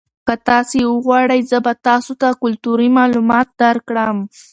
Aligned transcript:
که 0.27 0.35
تاسي 0.47 0.79
وغواړئ 0.87 1.41
زه 1.51 1.57
به 1.65 1.73
تاسو 1.87 2.11
ته 2.21 2.29
کلتوري 2.41 2.89
معلومات 2.97 3.47
درکړم. 3.61 4.17